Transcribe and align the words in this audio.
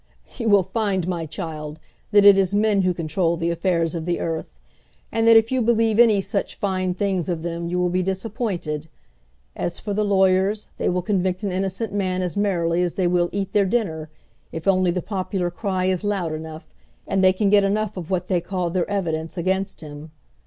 "You 0.39 0.49
will 0.49 0.63
find, 0.63 1.07
my 1.07 1.27
child, 1.27 1.77
that 2.09 2.25
it 2.25 2.35
is 2.35 2.55
men 2.55 2.81
who 2.81 2.91
control 2.91 3.37
the 3.37 3.51
affairs 3.51 3.93
of 3.93 4.05
the 4.05 4.19
earth; 4.19 4.49
and 5.11 5.27
that 5.27 5.37
if 5.37 5.51
you 5.51 5.61
believe 5.61 5.99
any 5.99 6.21
such 6.21 6.55
fine 6.55 6.95
things 6.95 7.29
of 7.29 7.43
them 7.43 7.67
you 7.69 7.77
will 7.77 7.91
be 7.91 8.01
disappointed. 8.01 8.89
As 9.55 9.79
for 9.79 9.93
the 9.93 10.03
lawyers, 10.03 10.69
they 10.79 10.89
will 10.89 11.03
convict 11.03 11.43
an 11.43 11.51
innocent 11.51 11.93
man 11.93 12.23
as 12.23 12.35
merrily 12.35 12.81
as 12.81 12.95
they 12.95 13.05
will 13.05 13.29
eat 13.31 13.53
their 13.53 13.67
dinner, 13.67 14.09
if 14.51 14.67
only 14.67 14.89
the 14.89 15.03
popular 15.03 15.51
cry 15.51 15.85
is 15.85 16.03
loud 16.03 16.33
enough, 16.33 16.73
and 17.05 17.23
they 17.23 17.31
can 17.31 17.51
get 17.51 17.63
enough 17.63 17.95
of 17.95 18.09
what 18.09 18.27
they 18.27 18.41
call 18.41 18.71
their 18.71 18.89
evidence 18.89 19.37
against 19.37 19.81
him. 19.81 20.09